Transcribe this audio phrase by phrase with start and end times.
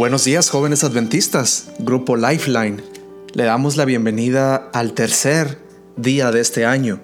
[0.00, 2.82] Buenos días jóvenes adventistas, Grupo Lifeline.
[3.34, 5.58] Le damos la bienvenida al tercer
[5.98, 7.00] día de este año,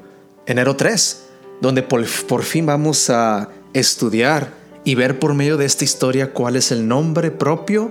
[0.46, 1.24] enero 3,
[1.60, 6.56] donde por, por, fin vamos a estudiar y ver por medio de esta historia cuál
[6.56, 7.90] es el nombre propio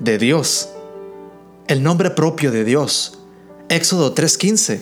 [0.00, 0.70] de Dios.
[1.68, 3.20] El nombre propio de Dios.
[3.68, 4.80] Éxodo 3:15.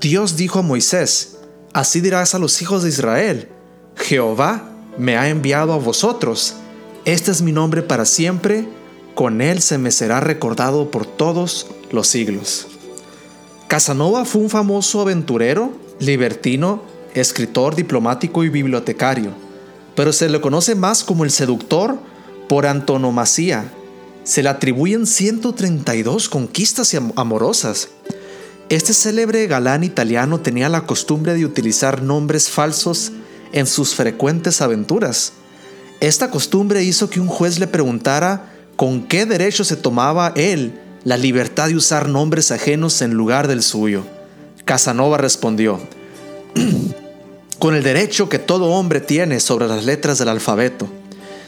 [0.00, 1.40] Dios dijo a Moisés,
[1.74, 3.50] así dirás a los hijos de Israel,
[3.96, 6.54] Jehová me ha enviado a vosotros
[7.04, 8.68] este es mi nombre para siempre,
[9.16, 12.68] con él se me será recordado por todos los siglos.
[13.66, 16.82] Casanova fue un famoso aventurero, libertino,
[17.14, 19.32] escritor, diplomático y bibliotecario,
[19.96, 21.98] pero se le conoce más como el seductor
[22.48, 23.72] por antonomasía.
[24.22, 27.88] Se le atribuyen 132 conquistas amorosas.
[28.68, 33.10] Este célebre galán italiano tenía la costumbre de utilizar nombres falsos
[33.52, 35.32] en sus frecuentes aventuras
[36.02, 41.16] esta costumbre hizo que un juez le preguntara con qué derecho se tomaba él la
[41.16, 44.02] libertad de usar nombres ajenos en lugar del suyo.
[44.64, 45.80] Casanova respondió,
[47.60, 50.88] con el derecho que todo hombre tiene sobre las letras del alfabeto.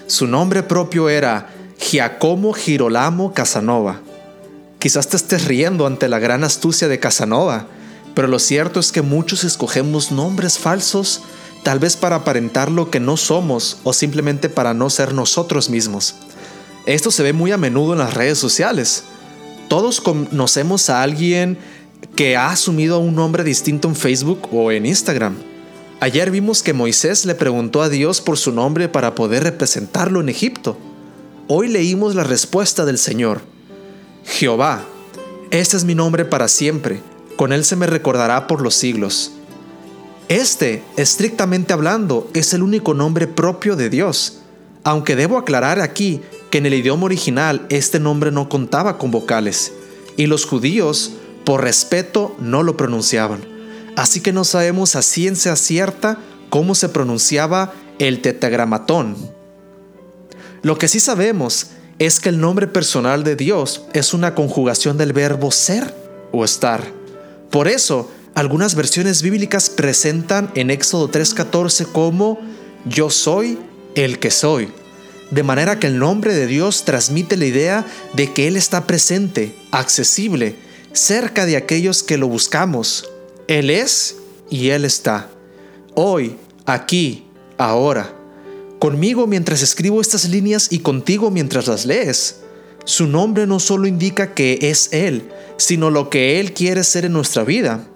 [0.07, 1.49] Su nombre propio era
[1.81, 4.03] Giacomo Girolamo Casanova.
[4.79, 7.67] Quizás te estés riendo ante la gran astucia de Casanova,
[8.15, 11.23] pero lo cierto es que muchos escogemos nombres falsos
[11.65, 16.15] tal vez para aparentar lo que no somos o simplemente para no ser nosotros mismos.
[16.87, 19.05] Esto se ve muy a menudo en las redes sociales.
[19.69, 21.59] Todos conocemos a alguien
[22.15, 25.37] que ha asumido un nombre distinto en Facebook o en Instagram.
[26.01, 30.29] Ayer vimos que Moisés le preguntó a Dios por su nombre para poder representarlo en
[30.29, 30.77] Egipto.
[31.49, 33.41] Hoy leímos la respuesta del Señor.
[34.27, 34.85] Jehová,
[35.51, 37.01] este es mi nombre para siempre,
[37.37, 39.33] con él se me recordará por los siglos.
[40.29, 44.41] Este, estrictamente hablando, es el único nombre propio de Dios,
[44.83, 49.73] aunque debo aclarar aquí que en el idioma original este nombre no contaba con vocales,
[50.17, 51.13] y los judíos,
[51.45, 53.45] por respeto, no lo pronunciaban.
[53.97, 56.19] Así que no sabemos a ciencia cierta
[56.49, 59.17] cómo se pronunciaba el tetragramatón.
[60.63, 61.69] Lo que sí sabemos
[61.99, 65.95] es que el nombre personal de Dios es una conjugación del verbo ser
[66.33, 66.83] o estar.
[67.51, 72.41] Por eso, algunas versiones bíblicas presentan en Éxodo 3:14 como
[72.85, 73.59] yo soy
[73.95, 74.69] el que soy.
[75.31, 79.55] De manera que el nombre de Dios transmite la idea de que Él está presente,
[79.71, 80.57] accesible,
[80.93, 83.09] cerca de aquellos que lo buscamos.
[83.47, 84.17] Él es
[84.51, 85.29] y Él está.
[85.95, 86.37] Hoy,
[86.67, 87.25] aquí,
[87.57, 88.13] ahora.
[88.79, 92.41] Conmigo mientras escribo estas líneas y contigo mientras las lees.
[92.85, 97.13] Su nombre no solo indica que es Él, sino lo que Él quiere ser en
[97.13, 97.87] nuestra vida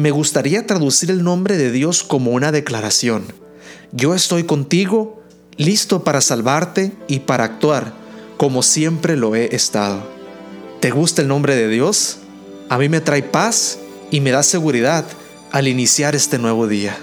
[0.00, 3.26] me gustaría traducir el nombre de Dios como una declaración.
[3.92, 5.22] Yo estoy contigo,
[5.58, 7.92] listo para salvarte y para actuar,
[8.38, 10.02] como siempre lo he estado.
[10.80, 12.16] ¿Te gusta el nombre de Dios?
[12.70, 13.78] A mí me trae paz
[14.10, 15.04] y me da seguridad
[15.52, 16.96] al iniciar este nuevo día.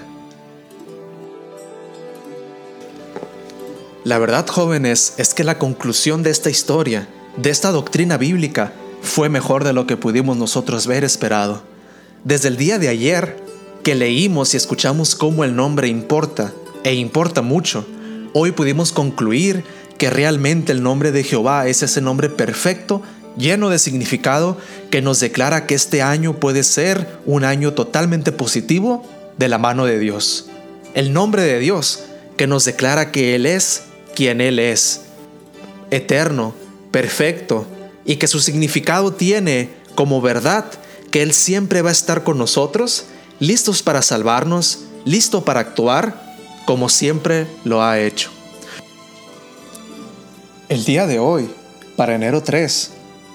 [4.02, 8.72] La verdad, jóvenes, es que la conclusión de esta historia, de esta doctrina bíblica,
[9.02, 11.77] fue mejor de lo que pudimos nosotros ver esperado.
[12.24, 13.36] Desde el día de ayer
[13.84, 16.52] que leímos y escuchamos cómo el nombre importa,
[16.82, 17.86] e importa mucho,
[18.34, 19.62] hoy pudimos concluir
[19.98, 23.02] que realmente el nombre de Jehová es ese nombre perfecto,
[23.36, 24.58] lleno de significado,
[24.90, 29.06] que nos declara que este año puede ser un año totalmente positivo
[29.38, 30.46] de la mano de Dios.
[30.94, 32.04] El nombre de Dios
[32.36, 33.84] que nos declara que Él es
[34.14, 35.02] quien Él es,
[35.90, 36.52] eterno,
[36.90, 37.66] perfecto,
[38.04, 40.64] y que su significado tiene como verdad
[41.10, 43.06] que Él siempre va a estar con nosotros,
[43.40, 46.36] listos para salvarnos, listo para actuar,
[46.66, 48.30] como siempre lo ha hecho.
[50.68, 51.50] El día de hoy,
[51.96, 52.90] para enero 3,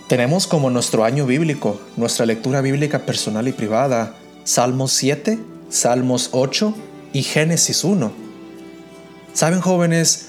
[0.08, 6.76] tenemos como nuestro año bíblico, nuestra lectura bíblica personal y privada, Salmos 7, Salmos 8
[7.14, 8.12] y Génesis 1.
[9.34, 10.28] Saben jóvenes,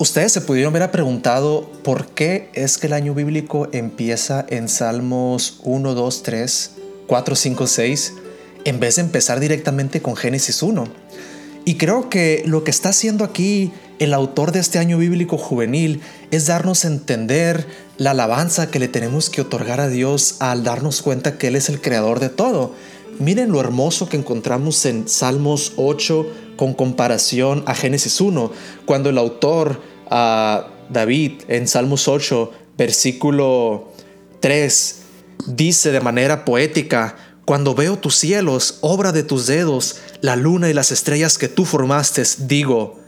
[0.00, 5.60] Ustedes se pudieron haber preguntado por qué es que el año bíblico empieza en Salmos
[5.62, 6.70] 1, 2, 3,
[7.10, 8.12] 4, 5, 6,
[8.66, 10.86] en vez de empezar directamente con Génesis 1.
[11.64, 16.02] Y creo que lo que está haciendo aquí el autor de este año bíblico juvenil
[16.30, 17.66] es darnos a entender
[17.96, 21.68] la alabanza que le tenemos que otorgar a Dios al darnos cuenta que Él es
[21.68, 22.76] el creador de todo.
[23.18, 28.52] Miren lo hermoso que encontramos en Salmos 8 con comparación a Génesis 1,
[28.86, 33.88] cuando el autor a David en Salmos 8, versículo
[34.38, 34.99] 3,
[35.46, 40.74] dice de manera poética, cuando veo tus cielos, obra de tus dedos, la luna y
[40.74, 43.00] las estrellas que tú formaste, digo,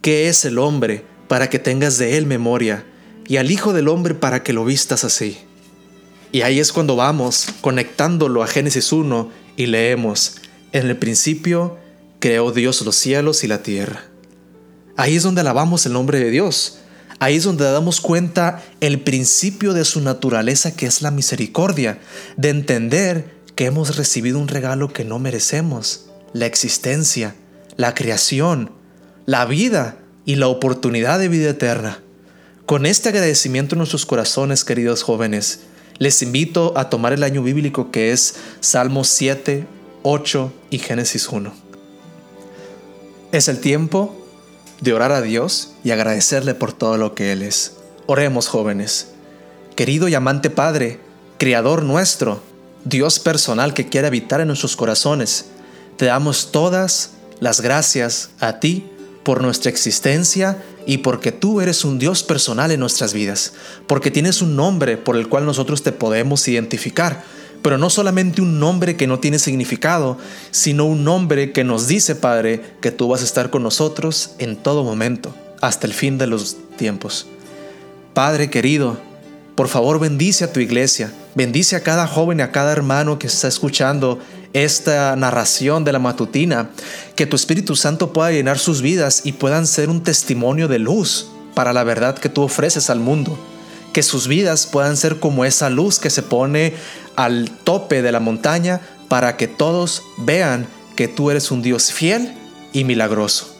[0.00, 2.86] ¿qué es el hombre para que tengas de él memoria?
[3.26, 5.38] y al Hijo del Hombre para que lo vistas así.
[6.32, 10.36] Y ahí es cuando vamos conectándolo a Génesis 1 y leemos,
[10.72, 11.78] en el principio
[12.18, 14.04] creó Dios los cielos y la tierra.
[14.96, 16.78] Ahí es donde alabamos el nombre de Dios.
[17.22, 22.00] Ahí es donde damos cuenta el principio de su naturaleza que es la misericordia,
[22.36, 27.36] de entender que hemos recibido un regalo que no merecemos, la existencia,
[27.76, 28.72] la creación,
[29.24, 32.02] la vida y la oportunidad de vida eterna.
[32.66, 35.60] Con este agradecimiento en nuestros corazones, queridos jóvenes,
[35.98, 39.64] les invito a tomar el año bíblico que es Salmos 7,
[40.02, 41.54] 8 y Génesis 1.
[43.30, 44.21] Es el tiempo
[44.82, 47.76] de orar a Dios y agradecerle por todo lo que Él es.
[48.06, 49.12] Oremos jóvenes.
[49.76, 51.00] Querido y amante Padre,
[51.38, 52.42] Creador nuestro,
[52.84, 55.46] Dios personal que quiere habitar en nuestros corazones,
[55.96, 58.90] te damos todas las gracias a ti
[59.22, 63.52] por nuestra existencia y porque tú eres un Dios personal en nuestras vidas,
[63.86, 67.22] porque tienes un nombre por el cual nosotros te podemos identificar,
[67.62, 70.18] pero no solamente un nombre que no tiene significado,
[70.50, 74.56] sino un nombre que nos dice, Padre, que tú vas a estar con nosotros en
[74.56, 77.26] todo momento, hasta el fin de los tiempos.
[78.14, 78.98] Padre querido,
[79.54, 83.28] por favor bendice a tu iglesia, bendice a cada joven y a cada hermano que
[83.28, 84.18] está escuchando
[84.52, 86.70] esta narración de la matutina,
[87.16, 91.30] que tu Espíritu Santo pueda llenar sus vidas y puedan ser un testimonio de luz
[91.54, 93.38] para la verdad que tú ofreces al mundo.
[93.92, 96.74] Que sus vidas puedan ser como esa luz que se pone
[97.16, 100.66] al tope de la montaña para que todos vean
[100.96, 102.34] que tú eres un Dios fiel
[102.72, 103.54] y milagroso.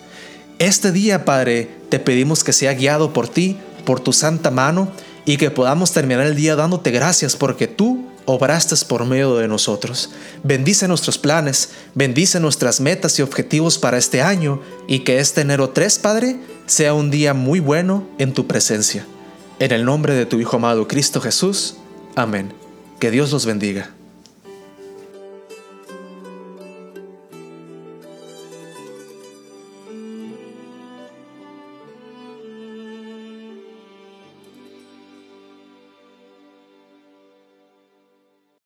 [0.58, 4.90] Este día, Padre, te pedimos que sea guiado por ti, por tu santa mano,
[5.24, 10.10] y que podamos terminar el día dándote gracias porque tú obraste por medio de nosotros.
[10.42, 15.70] Bendice nuestros planes, bendice nuestras metas y objetivos para este año y que este enero
[15.70, 16.36] 3, Padre,
[16.66, 19.06] sea un día muy bueno en tu presencia.
[19.62, 21.76] En el nombre de tu Hijo amado Cristo Jesús.
[22.16, 22.52] Amén.
[22.98, 23.90] Que Dios los bendiga.